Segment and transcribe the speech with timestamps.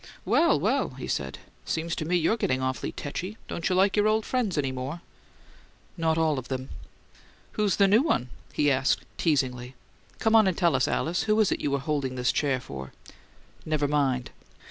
[0.25, 1.37] "Well, well!" he said.
[1.63, 3.37] "Seems to me you're getting awful tetchy!
[3.47, 5.01] Don't you like your old friends any more?"
[5.95, 6.69] "Not all of them."
[7.51, 9.75] "Who's the new one?" he asked, teasingly.
[10.17, 11.25] "Come on and tell us, Alice.
[11.25, 12.93] Who is it you were holding this chair for?"
[13.63, 14.31] "Never mind."